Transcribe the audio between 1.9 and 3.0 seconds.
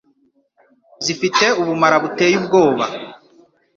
buteye ubwoba